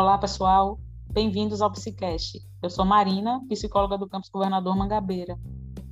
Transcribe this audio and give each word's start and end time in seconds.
Olá, 0.00 0.16
pessoal. 0.16 0.78
Bem-vindos 1.12 1.60
ao 1.60 1.72
Psicast. 1.72 2.40
Eu 2.62 2.70
sou 2.70 2.84
Marina, 2.84 3.44
psicóloga 3.48 3.98
do 3.98 4.08
campus 4.08 4.30
Governador 4.30 4.76
Mangabeira. 4.76 5.36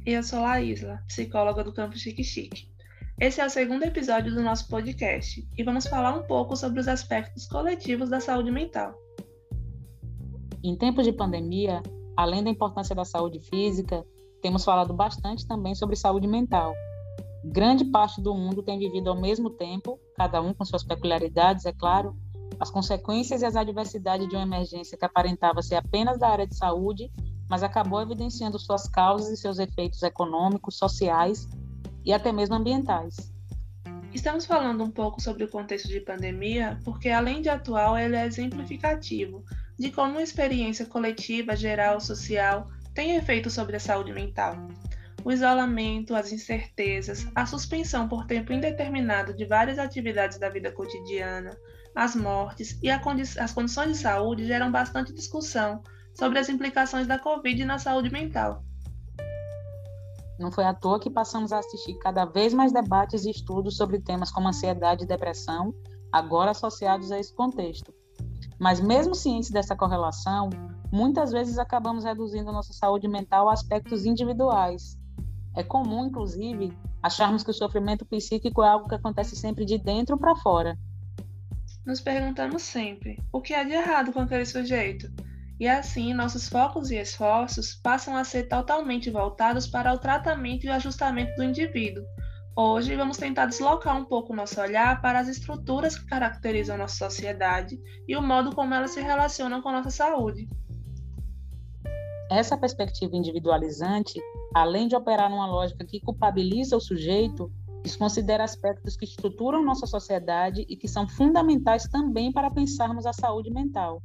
E 0.07 0.13
eu 0.13 0.23
sou 0.23 0.43
Laísla, 0.43 1.03
psicóloga 1.09 1.65
do 1.65 1.73
campus 1.73 2.03
Chique 2.03 2.23
Chique. 2.23 2.71
Esse 3.19 3.41
é 3.41 3.45
o 3.45 3.51
segundo 3.51 3.83
episódio 3.83 4.33
do 4.33 4.45
nosso 4.45 4.69
podcast 4.69 5.45
e 5.59 5.65
vamos 5.65 5.89
falar 5.89 6.17
um 6.17 6.23
pouco 6.23 6.55
sobre 6.55 6.79
os 6.79 6.87
aspectos 6.87 7.49
coletivos 7.49 8.09
da 8.09 8.21
saúde 8.21 8.53
mental. 8.53 8.95
Em 10.63 10.77
tempos 10.77 11.05
de 11.05 11.13
pandemia, 11.13 11.83
além 12.17 12.45
da 12.45 12.51
importância 12.51 12.95
da 12.95 13.05
saúde 13.05 13.41
física, 13.41 14.07
temos 14.41 14.65
falado 14.65 14.95
bastante 14.95 15.45
também 15.49 15.75
sobre 15.75 15.97
saúde 15.97 16.29
mental. 16.29 16.77
Grande 17.45 17.85
parte 17.85 18.21
do 18.21 18.33
mundo 18.37 18.63
tem 18.63 18.79
vivido 18.79 19.11
ao 19.11 19.21
mesmo 19.21 19.51
tempo, 19.51 19.99
cada 20.15 20.41
um 20.41 20.55
com 20.55 20.65
suas 20.65 20.85
peculiaridades, 20.85 21.67
é 21.67 21.73
claro, 21.73 22.17
as 22.59 22.71
consequências 22.71 23.43
e 23.43 23.45
as 23.45 23.57
adversidades 23.57 24.29
de 24.29 24.35
uma 24.35 24.45
emergência 24.45 24.97
que 24.97 25.05
aparentava 25.05 25.63
ser 25.63 25.77
apenas 25.77 26.19
da 26.19 26.29
área 26.29 26.47
de 26.47 26.57
saúde, 26.57 27.11
mas 27.49 27.63
acabou 27.63 28.01
evidenciando 28.01 28.59
suas 28.59 28.89
causas 28.89 29.31
e 29.31 29.37
seus 29.37 29.59
efeitos 29.59 30.03
econômicos, 30.03 30.77
sociais 30.77 31.49
e 32.05 32.13
até 32.13 32.33
mesmo 32.33 32.55
ambientais. 32.55 33.17
Estamos 34.13 34.47
falando 34.47 34.83
um 34.83 34.91
pouco 34.91 35.21
sobre 35.21 35.45
o 35.45 35.49
contexto 35.49 35.89
de 35.89 36.01
pandemia 36.01 36.81
porque, 36.85 37.11
além 37.11 37.43
de 37.43 37.49
atual, 37.49 37.99
ele 37.99 38.17
é 38.17 38.25
exemplificativo 38.25 39.45
de 39.79 39.91
como 39.91 40.13
uma 40.13 40.23
experiência 40.23 40.87
coletiva, 40.87 41.55
geral, 41.55 42.01
social 42.01 42.71
tem 42.95 43.15
efeito 43.15 43.51
sobre 43.51 43.77
a 43.77 43.81
saúde 43.81 44.13
mental. 44.13 44.57
O 45.23 45.31
isolamento, 45.31 46.15
as 46.15 46.33
incertezas, 46.33 47.27
a 47.35 47.45
suspensão 47.45 48.09
por 48.09 48.27
tempo 48.27 48.53
indeterminado 48.53 49.35
de 49.35 49.45
várias 49.45 49.79
atividades 49.79 50.39
da 50.39 50.49
vida 50.49 50.73
cotidiana, 50.73 51.51
as 51.97 52.15
mortes 52.15 52.79
e 52.83 52.97
condi 52.99 53.23
as 53.41 53.53
condições 53.55 53.93
de 53.93 53.97
saúde 53.97 54.47
geram 54.47 54.71
bastante 54.71 55.15
discussão 55.15 55.83
sobre 56.15 56.39
as 56.39 56.51
implicações 56.51 57.07
da 57.07 57.19
Covid 57.19 57.65
na 57.65 57.79
saúde 57.79 58.11
mental. 58.11 58.63
Não 60.39 60.53
foi 60.53 60.65
à 60.65 60.75
toa 60.75 61.01
que 61.01 61.09
passamos 61.09 61.53
a 61.53 61.59
assistir 61.59 61.95
cada 61.95 62.27
vez 62.27 62.53
mais 62.53 62.71
debates 62.71 63.25
e 63.25 63.31
estudos 63.31 63.79
sobre 63.79 63.99
temas 63.99 64.31
como 64.31 64.47
ansiedade 64.47 65.05
e 65.05 65.07
depressão, 65.07 65.75
agora 66.13 66.51
associados 66.51 67.11
a 67.11 67.19
esse 67.19 67.35
contexto. 67.35 67.95
Mas, 68.59 68.79
mesmo 68.79 69.15
cientes 69.15 69.51
dessa 69.51 69.75
correlação, 69.75 70.51
muitas 70.93 71.33
vezes 71.33 71.59
acabamos 71.59 72.05
reduzindo 72.05 72.53
nossa 72.53 72.75
saúde 72.75 73.09
mental 73.09 73.49
a 73.49 73.55
aspectos 73.55 74.05
individuais. 74.05 74.99
É 75.55 75.63
comum, 75.63 76.07
inclusive, 76.07 76.77
acharmos 77.03 77.43
que 77.43 77.51
o 77.51 77.55
sofrimento 77.55 78.05
psíquico 78.05 78.63
é 78.63 78.69
algo 78.69 78.89
que 78.89 78.95
acontece 78.95 79.35
sempre 79.35 79.65
de 79.65 79.79
dentro 79.79 80.19
para 80.19 80.37
fora, 80.37 80.79
nos 81.87 82.01
perguntamos 82.01 82.63
sempre: 82.63 83.19
o 83.33 83.41
que 83.41 83.55
há 83.55 83.63
de 83.63 83.73
errado 83.73 84.13
com 84.13 84.21
aquele 84.21 84.45
sujeito? 84.45 85.09
E 85.59 85.67
assim, 85.67 86.13
nossos 86.13 86.49
focos 86.49 86.91
e 86.91 86.97
esforços 86.97 87.75
passam 87.77 88.15
a 88.15 88.25
ser 88.25 88.49
totalmente 88.49 89.09
voltados 89.09 89.67
para 89.67 89.95
o 89.95 89.99
tratamento 89.99 90.65
e 90.65 90.69
o 90.69 90.73
ajustamento 90.73 91.35
do 91.37 91.45
indivíduo. 91.45 92.05
Hoje, 92.55 92.97
vamos 92.97 93.17
tentar 93.17 93.47
deslocar 93.47 93.97
um 93.97 94.05
pouco 94.05 94.35
nosso 94.35 94.61
olhar 94.61 95.01
para 95.01 95.21
as 95.21 95.29
estruturas 95.29 95.99
que 95.99 96.07
caracterizam 96.07 96.77
nossa 96.77 96.97
sociedade 96.97 97.79
e 98.07 98.17
o 98.17 98.23
modo 98.23 98.55
como 98.55 98.75
elas 98.75 98.91
se 98.91 99.01
relacionam 99.01 99.63
com 99.63 99.71
nossa 99.71 99.91
saúde. 99.91 100.47
Essa 102.31 102.57
perspectiva 102.57 103.15
individualizante, 103.15 104.21
além 104.55 104.89
de 104.89 104.97
operar 104.97 105.31
numa 105.31 105.47
lógica 105.47 105.85
que 105.85 106.01
culpabiliza 106.01 106.77
o 106.77 106.81
sujeito, 106.81 107.51
Desconsidera 107.87 108.43
aspectos 108.43 108.97
que 108.97 109.05
estruturam 109.05 109.65
nossa 109.65 109.87
sociedade 109.87 110.67
e 110.69 110.77
que 110.77 110.89
são 110.89 111.09
fundamentais 111.09 111.85
também 111.85 112.33
para 112.33 112.51
pensarmos 112.51 113.07
a 113.07 113.13
saúde 113.13 113.49
mental. 113.49 114.03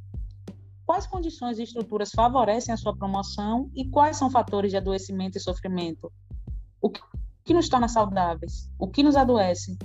Quais 0.86 1.04
condições 1.04 1.58
e 1.58 1.64
estruturas 1.64 2.12
favorecem 2.12 2.72
a 2.72 2.76
sua 2.76 2.96
promoção 2.96 3.68
e 3.74 3.90
quais 3.90 4.16
são 4.16 4.30
fatores 4.30 4.70
de 4.70 4.76
adoecimento 4.76 5.36
e 5.36 5.40
sofrimento? 5.40 6.12
O 6.80 6.90
que 6.90 7.52
nos 7.52 7.68
torna 7.68 7.88
saudáveis? 7.88 8.70
O 8.78 8.86
que 8.86 9.02
nos 9.02 9.16
adoece? 9.16 9.76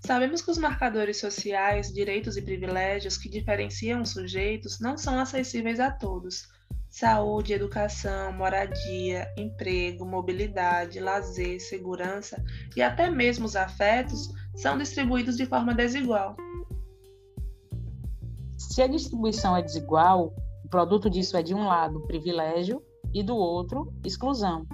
Sabemos 0.00 0.40
que 0.40 0.50
os 0.50 0.56
marcadores 0.56 1.20
sociais, 1.20 1.92
direitos 1.92 2.38
e 2.38 2.42
privilégios 2.42 3.18
que 3.18 3.28
diferenciam 3.28 4.00
os 4.00 4.12
sujeitos 4.12 4.80
não 4.80 4.96
são 4.96 5.20
acessíveis 5.20 5.78
a 5.78 5.90
todos 5.90 6.48
saúde, 6.92 7.54
educação, 7.54 8.34
moradia, 8.34 9.26
emprego, 9.38 10.04
mobilidade, 10.04 11.00
lazer, 11.00 11.58
segurança 11.58 12.44
e 12.76 12.82
até 12.82 13.10
mesmo 13.10 13.46
os 13.46 13.56
afetos 13.56 14.28
são 14.54 14.76
distribuídos 14.76 15.38
de 15.38 15.46
forma 15.46 15.74
desigual. 15.74 16.36
Se 18.58 18.82
a 18.82 18.86
distribuição 18.86 19.56
é 19.56 19.62
desigual, 19.62 20.34
o 20.62 20.68
produto 20.68 21.08
disso 21.08 21.34
é 21.34 21.42
de 21.42 21.54
um 21.54 21.66
lado 21.66 22.00
privilégio 22.02 22.82
e 23.14 23.22
do 23.22 23.36
outro 23.36 23.90
exclusão. 24.04 24.66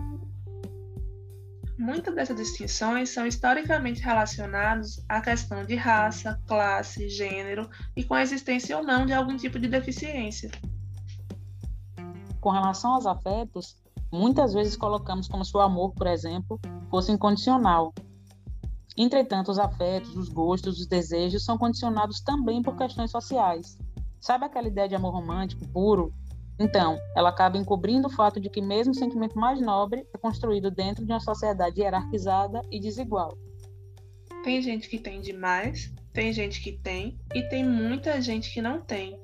Muitas 1.79 2.17
dessas 2.17 2.37
distinções 2.37 3.11
são 3.11 3.29
historicamente 3.29 4.03
relacionadas 4.03 5.05
à 5.09 5.21
questão 5.21 5.65
de 5.65 5.77
raça, 5.77 6.37
classe, 6.49 7.09
gênero 7.09 7.71
e 7.97 8.03
com 8.03 8.15
a 8.15 8.23
existência 8.23 8.77
ou 8.77 8.83
não 8.83 9.07
de 9.07 9.13
algum 9.13 9.37
tipo 9.37 9.57
de 9.61 9.69
deficiência 9.69 10.51
com 12.49 12.53
relação 12.53 12.95
aos 12.95 13.05
afetos, 13.05 13.77
muitas 14.11 14.55
vezes 14.55 14.75
colocamos 14.75 15.29
como 15.29 15.45
se 15.45 15.55
o 15.55 15.61
amor, 15.61 15.93
por 15.93 16.07
exemplo, 16.07 16.59
fosse 16.91 17.13
incondicional. 17.13 17.93
Entretanto, 18.97 19.51
os 19.51 19.59
afetos, 19.59 20.17
os 20.17 20.31
gostos, 20.31 20.81
os 20.81 20.87
desejos 20.87 21.45
são 21.45 21.59
condicionados 21.59 22.23
também 22.23 22.63
por 22.63 22.75
questões 22.75 23.11
sociais. 23.11 23.77
Sabe 24.19 24.47
aquela 24.47 24.67
ideia 24.67 24.89
de 24.89 24.95
amor 24.95 25.13
romântico 25.13 25.69
puro? 25.75 26.11
Então, 26.59 26.99
ela 27.15 27.29
acaba 27.29 27.59
encobrindo 27.59 28.09
o 28.09 28.11
fato 28.11 28.41
de 28.41 28.49
que 28.49 28.63
mesmo 28.63 28.93
o 28.93 28.97
sentimento 28.97 29.39
mais 29.39 29.61
nobre 29.61 30.07
é 30.15 30.17
construído 30.17 30.71
dentro 30.71 31.05
de 31.05 31.13
uma 31.13 31.21
sociedade 31.21 31.83
hierarquizada 31.83 32.63
e 32.71 32.81
desigual. 32.81 33.37
Tem 34.43 34.63
gente 34.63 34.89
que 34.89 34.99
tem 34.99 35.21
demais, 35.21 35.93
tem 36.15 36.33
gente 36.33 36.63
que 36.63 36.73
tem 36.73 37.19
e 37.35 37.43
tem 37.43 37.63
muita 37.63 38.23
gente 38.23 38.51
que 38.51 38.63
não 38.63 38.81
tem. 38.81 39.21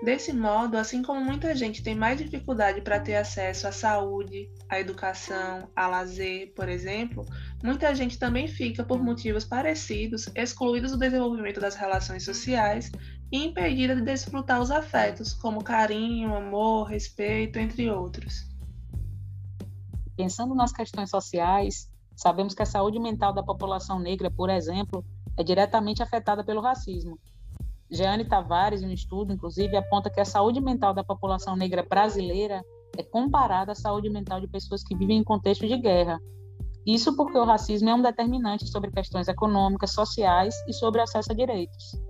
Desse 0.00 0.32
modo, 0.32 0.76
assim 0.76 1.02
como 1.02 1.20
muita 1.20 1.56
gente 1.56 1.82
tem 1.82 1.94
mais 1.94 2.18
dificuldade 2.18 2.80
para 2.80 3.00
ter 3.00 3.16
acesso 3.16 3.66
à 3.66 3.72
saúde, 3.72 4.48
à 4.68 4.78
educação, 4.78 5.68
a 5.74 5.88
lazer, 5.88 6.52
por 6.54 6.68
exemplo, 6.68 7.26
muita 7.64 7.92
gente 7.96 8.16
também 8.16 8.46
fica, 8.46 8.84
por 8.84 9.02
motivos 9.02 9.44
parecidos, 9.44 10.28
excluídos 10.36 10.92
do 10.92 10.98
desenvolvimento 10.98 11.60
das 11.60 11.74
relações 11.74 12.24
sociais 12.24 12.92
e 13.32 13.44
impedida 13.44 13.96
de 13.96 14.02
desfrutar 14.02 14.60
os 14.60 14.70
afetos, 14.70 15.32
como 15.32 15.64
carinho, 15.64 16.32
amor, 16.32 16.84
respeito, 16.84 17.58
entre 17.58 17.90
outros. 17.90 18.46
Pensando 20.16 20.54
nas 20.54 20.72
questões 20.72 21.10
sociais, 21.10 21.90
sabemos 22.14 22.54
que 22.54 22.62
a 22.62 22.66
saúde 22.66 23.00
mental 23.00 23.32
da 23.32 23.42
população 23.42 23.98
negra, 23.98 24.30
por 24.30 24.48
exemplo, 24.48 25.04
é 25.36 25.42
diretamente 25.42 26.04
afetada 26.04 26.44
pelo 26.44 26.60
racismo 26.60 27.18
Jeane 27.90 28.24
Tavares, 28.24 28.82
um 28.82 28.90
estudo, 28.90 29.32
inclusive, 29.32 29.76
aponta 29.76 30.10
que 30.10 30.20
a 30.20 30.24
saúde 30.24 30.60
mental 30.60 30.92
da 30.92 31.02
população 31.02 31.56
negra 31.56 31.82
brasileira 31.82 32.62
é 32.96 33.02
comparada 33.02 33.72
à 33.72 33.74
saúde 33.74 34.10
mental 34.10 34.40
de 34.40 34.46
pessoas 34.46 34.82
que 34.82 34.96
vivem 34.96 35.18
em 35.18 35.24
contexto 35.24 35.66
de 35.66 35.76
guerra. 35.76 36.20
Isso 36.86 37.16
porque 37.16 37.36
o 37.36 37.44
racismo 37.44 37.88
é 37.88 37.94
um 37.94 38.02
determinante 38.02 38.66
sobre 38.66 38.90
questões 38.90 39.28
econômicas, 39.28 39.92
sociais 39.92 40.54
e 40.66 40.72
sobre 40.72 41.00
acesso 41.00 41.32
a 41.32 41.34
direitos. 41.34 42.00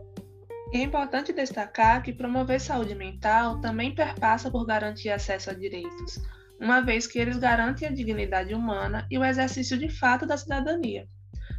É 0.72 0.82
importante 0.82 1.32
destacar 1.32 2.02
que 2.02 2.12
promover 2.12 2.60
saúde 2.60 2.94
mental 2.94 3.60
também 3.60 3.94
perpassa 3.94 4.50
por 4.50 4.66
garantir 4.66 5.10
acesso 5.10 5.50
a 5.50 5.54
direitos, 5.54 6.20
uma 6.60 6.80
vez 6.80 7.06
que 7.06 7.18
eles 7.18 7.38
garantem 7.38 7.88
a 7.88 7.92
dignidade 7.92 8.54
humana 8.54 9.06
e 9.10 9.16
o 9.16 9.24
exercício 9.24 9.78
de 9.78 9.88
fato 9.88 10.26
da 10.26 10.36
cidadania. 10.36 11.08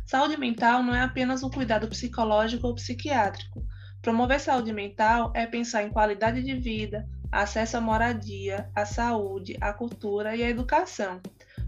Saúde 0.05 0.37
mental 0.37 0.83
não 0.83 0.93
é 0.93 1.01
apenas 1.01 1.41
um 1.41 1.49
cuidado 1.49 1.87
psicológico 1.87 2.67
ou 2.67 2.75
psiquiátrico, 2.75 3.63
Promover 4.09 4.39
saúde 4.39 4.73
mental 4.73 5.31
é 5.35 5.45
pensar 5.45 5.83
em 5.83 5.91
qualidade 5.91 6.41
de 6.41 6.55
vida, 6.55 7.07
acesso 7.31 7.77
à 7.77 7.79
moradia, 7.79 8.67
à 8.73 8.83
saúde, 8.83 9.55
à 9.61 9.71
cultura 9.71 10.35
e 10.35 10.43
à 10.43 10.49
educação. 10.49 11.21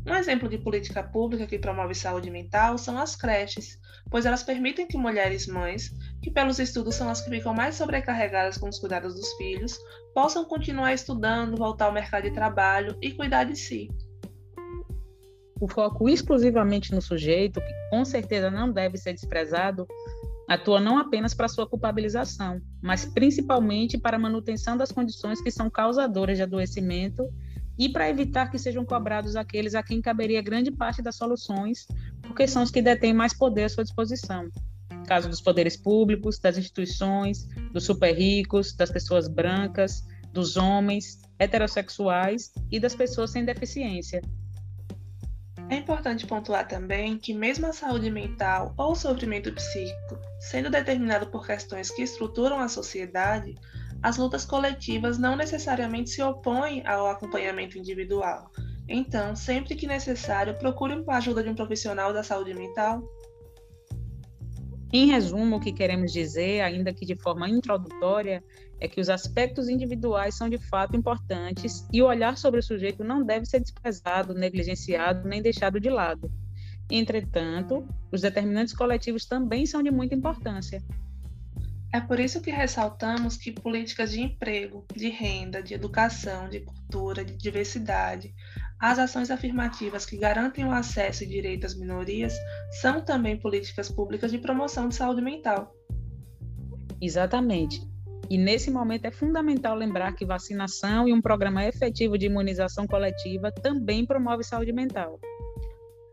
Um 0.08 0.16
exemplo 0.16 0.50
de 0.50 0.58
política 0.58 1.04
pública 1.04 1.46
que 1.46 1.60
promove 1.60 1.94
saúde 1.94 2.32
mental 2.32 2.80
são 2.80 2.98
as 2.98 3.16
creches, 3.16 3.80
pois 4.10 4.26
elas 4.26 4.42
permitem 4.42 4.88
que 4.88 4.98
mulheres 4.98 5.46
mães, 5.46 5.92
que 6.20 6.32
pelos 6.32 6.58
estudos 6.58 6.96
são 6.96 7.12
as 7.12 7.22
que 7.22 7.30
ficam 7.30 7.54
mais 7.54 7.76
sobrecarregadas 7.76 8.58
com 8.58 8.70
os 8.70 8.80
cuidados 8.80 9.14
dos 9.14 9.32
filhos, 9.34 9.78
possam 10.12 10.44
continuar 10.44 10.96
estudando, 10.96 11.56
voltar 11.56 11.86
ao 11.86 11.94
mercado 11.94 12.24
de 12.24 12.32
trabalho 12.32 12.98
e 13.04 13.12
cuidar 13.12 13.44
de 13.44 13.56
si. 13.56 13.88
O 15.60 15.68
foco 15.68 16.10
exclusivamente 16.10 16.92
no 16.92 17.04
sujeito, 17.04 17.62
que 17.62 17.90
com 17.92 18.04
certeza 18.04 18.50
não 18.50 18.72
deve 18.72 18.98
ser 18.98 19.14
desprezado, 19.14 19.88
atua 20.54 20.80
não 20.80 20.98
apenas 20.98 21.34
para 21.34 21.48
sua 21.48 21.68
culpabilização, 21.68 22.62
mas 22.82 23.06
principalmente 23.06 23.98
para 23.98 24.18
a 24.18 24.20
manutenção 24.20 24.76
das 24.76 24.92
condições 24.92 25.42
que 25.42 25.50
são 25.50 25.70
causadoras 25.70 26.38
de 26.38 26.44
adoecimento 26.44 27.28
e 27.80 27.90
para 27.90 28.10
evitar 28.10 28.52
que 28.52 28.60
sejam 28.60 28.86
cobrados 28.86 29.36
aqueles 29.36 29.76
a 29.76 29.82
quem 29.82 30.02
caberia 30.02 30.42
grande 30.42 30.70
parte 30.70 31.02
das 31.02 31.16
soluções, 31.16 31.88
porque 32.22 32.48
são 32.48 32.64
os 32.64 32.72
que 32.72 32.82
detêm 32.82 33.14
mais 33.14 33.34
poder 33.34 33.64
à 33.64 33.70
sua 33.70 33.84
disposição. 33.84 34.50
caso 35.08 35.30
dos 35.30 35.42
poderes 35.42 35.76
públicos, 35.76 36.38
das 36.38 36.58
instituições, 36.58 37.48
dos 37.72 37.86
super 37.86 38.14
ricos, 38.14 38.74
das 38.74 38.92
pessoas 38.92 39.28
brancas, 39.28 40.06
dos 40.32 40.58
homens 40.58 41.22
heterossexuais 41.40 42.52
e 42.70 42.80
das 42.80 42.94
pessoas 42.94 43.32
sem 43.32 43.44
deficiência. 43.44 44.22
É 45.72 45.76
importante 45.78 46.28
pontuar 46.28 46.68
também 46.68 47.18
que, 47.18 47.34
mesmo 47.34 47.66
a 47.66 47.72
saúde 47.72 48.12
mental 48.12 48.74
ou 48.76 48.92
o 48.92 48.96
sofrimento 48.96 49.54
psíquico 49.54 50.20
sendo 50.38 50.70
determinado 50.70 51.28
por 51.28 51.48
questões 51.48 51.90
que 51.90 52.02
estruturam 52.02 52.60
a 52.60 52.68
sociedade, 52.68 53.56
as 54.04 54.18
lutas 54.18 54.44
coletivas 54.44 55.18
não 55.18 55.34
necessariamente 55.38 56.10
se 56.10 56.22
opõem 56.22 56.86
ao 56.86 57.08
acompanhamento 57.08 57.78
individual. 57.78 58.52
Então, 58.86 59.34
sempre 59.34 59.76
que 59.76 59.88
necessário, 59.88 60.58
procure 60.58 61.02
a 61.08 61.16
ajuda 61.16 61.42
de 61.42 61.48
um 61.48 61.56
profissional 61.56 62.12
da 62.12 62.22
saúde 62.22 62.54
mental. 62.54 63.02
Em 64.94 65.08
resumo, 65.08 65.56
o 65.56 65.60
que 65.60 65.72
queremos 65.72 66.12
dizer, 66.12 66.62
ainda 66.62 66.94
que 66.94 67.06
de 67.06 67.16
forma 67.16 67.50
introdutória, 67.50 68.44
é 68.78 68.88
que 68.90 69.00
os 69.00 69.10
aspectos 69.10 69.70
individuais 69.70 70.36
são 70.36 70.50
de 70.50 70.58
fato 70.58 70.98
importantes 70.98 71.88
e 71.94 72.02
o 72.02 72.08
olhar 72.08 72.38
sobre 72.38 72.60
o 72.60 72.64
sujeito 72.64 73.02
não 73.04 73.24
deve 73.24 73.46
ser 73.46 73.62
desprezado, 73.62 74.34
negligenciado 74.34 75.28
nem 75.28 75.42
deixado 75.42 75.80
de 75.80 75.90
lado. 75.90 76.30
Entretanto, 76.90 77.88
os 78.12 78.22
determinantes 78.22 78.74
coletivos 78.74 79.26
também 79.26 79.66
são 79.66 79.82
de 79.82 79.90
muita 79.90 80.14
importância. 80.14 80.84
É 81.94 82.02
por 82.02 82.20
isso 82.20 82.42
que 82.42 82.52
ressaltamos 82.52 83.38
que 83.38 83.52
políticas 83.52 84.12
de 84.12 84.22
emprego, 84.22 84.86
de 84.94 85.10
renda, 85.10 85.62
de 85.62 85.74
educação, 85.74 86.50
de 86.50 86.62
cultura, 86.62 87.24
de 87.24 87.36
diversidade, 87.36 88.34
as 88.82 88.98
ações 88.98 89.30
afirmativas 89.30 90.08
que 90.08 90.18
garantem 90.18 90.66
o 90.66 90.72
acesso 90.72 91.24
e 91.24 91.28
direito 91.28 91.68
às 91.68 91.76
minorias 91.76 92.34
são 92.82 93.00
também 93.00 93.38
políticas 93.40 93.90
públicas 93.90 94.32
de 94.32 94.40
promoção 94.40 94.90
de 94.90 94.96
saúde 94.96 95.22
mental. 95.22 95.72
Exatamente. 97.00 97.88
E 98.28 98.40
nesse 98.40 98.72
momento 98.72 99.06
é 99.06 99.12
fundamental 99.12 99.76
lembrar 99.76 100.14
que 100.14 100.26
vacinação 100.26 101.08
e 101.08 101.14
um 101.14 101.22
programa 101.22 101.64
efetivo 101.64 102.18
de 102.18 102.26
imunização 102.26 102.88
coletiva 102.88 103.52
também 103.52 104.04
promove 104.04 104.44
saúde 104.44 104.74
mental. 104.74 105.20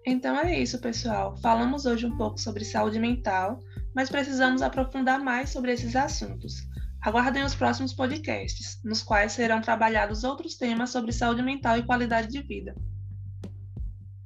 Então 0.05 0.39
é 0.39 0.59
isso, 0.59 0.79
pessoal. 0.79 1.37
Falamos 1.39 1.87
hoje 1.87 2.05
um 2.05 2.17
pouco 2.17 2.39
sobre 2.39 2.65
saúde 2.65 2.99
mental, 2.99 3.61
mas 3.95 4.11
precisamos 4.11 4.61
aprofundar 4.61 5.21
mais 5.21 5.51
sobre 5.51 5.73
esses 5.73 5.97
assuntos. 5.97 6.69
Aguardem 7.09 7.43
os 7.43 7.55
próximos 7.55 7.95
podcasts, 7.95 8.79
nos 8.85 9.03
quais 9.03 9.33
serão 9.33 9.63
trabalhados 9.63 10.25
outros 10.25 10.57
temas 10.57 10.91
sobre 10.91 11.11
saúde 11.11 11.43
mental 11.43 11.79
e 11.79 11.83
qualidade 11.83 12.29
de 12.29 12.43
vida. 12.43 12.75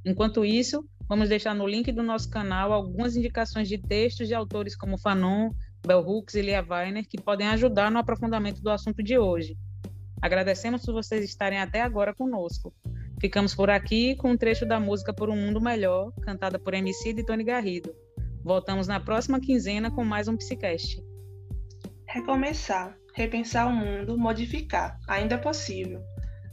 Enquanto 0.04 0.44
isso, 0.44 0.84
vamos 1.08 1.28
deixar 1.28 1.54
no 1.54 1.64
link 1.64 1.92
do 1.92 2.02
nosso 2.02 2.28
canal 2.28 2.72
algumas 2.72 3.14
indicações 3.14 3.68
de 3.68 3.78
textos 3.78 4.26
de 4.26 4.34
autores 4.34 4.74
como 4.74 4.98
Fanon, 4.98 5.52
Bell 5.86 6.00
Hooks 6.00 6.34
e 6.34 6.42
Lia 6.42 6.66
Weiner 6.68 7.06
que 7.08 7.22
podem 7.22 7.46
ajudar 7.50 7.88
no 7.88 8.00
aprofundamento 8.00 8.60
do 8.60 8.70
assunto 8.70 9.00
de 9.00 9.16
hoje. 9.16 9.56
Agradecemos 10.20 10.84
por 10.84 10.92
vocês 10.92 11.24
estarem 11.24 11.60
até 11.60 11.82
agora 11.82 12.12
conosco. 12.12 12.74
Ficamos 13.20 13.54
por 13.54 13.70
aqui 13.70 14.16
com 14.16 14.32
um 14.32 14.36
trecho 14.36 14.66
da 14.66 14.80
música 14.80 15.14
Por 15.14 15.30
um 15.30 15.36
Mundo 15.36 15.60
Melhor, 15.60 16.12
cantada 16.22 16.58
por 16.58 16.74
MC 16.74 17.10
e 17.10 17.24
Tony 17.24 17.44
Garrido. 17.44 17.94
Voltamos 18.42 18.88
na 18.88 18.98
próxima 18.98 19.38
quinzena 19.38 19.88
com 19.88 20.04
mais 20.04 20.26
um 20.26 20.36
Psicast. 20.36 21.00
Recomeçar, 22.12 22.94
repensar 23.14 23.66
o 23.66 23.72
mundo, 23.72 24.18
modificar, 24.18 25.00
ainda 25.08 25.36
é 25.36 25.38
possível. 25.38 26.04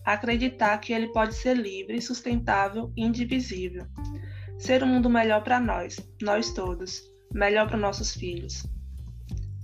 Acreditar 0.06 0.78
que 0.78 0.94
ele 0.94 1.10
pode 1.10 1.36
ser 1.36 1.54
livre, 1.58 2.02
sustentável 2.02 2.94
e 2.96 3.04
indivisível. 3.04 3.86
Ser 4.58 4.82
um 4.86 4.88
mundo 4.88 5.10
melhor 5.10 5.44
para 5.44 5.60
nós, 5.60 6.00
nós 6.22 6.54
todos, 6.54 7.02
melhor 7.34 7.68
para 7.68 7.78
nossos 7.78 8.14
filhos. 8.14 8.66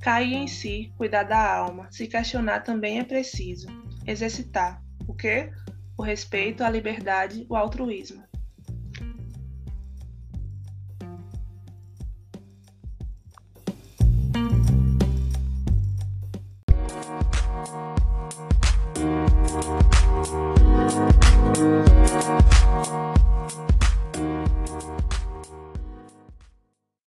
Cair 0.02 0.34
em 0.34 0.48
si, 0.48 0.92
cuidar 0.98 1.24
da 1.24 1.56
alma, 1.56 1.88
se 1.90 2.08
questionar 2.08 2.60
também 2.60 3.00
é 3.00 3.04
preciso. 3.06 3.68
Exercitar. 4.06 4.84
O 5.08 5.14
quê? 5.14 5.50
O 5.98 6.04
respeito, 6.04 6.62
a 6.62 6.70
liberdade, 6.70 7.46
o 7.50 7.56
altruísmo. 7.56 8.22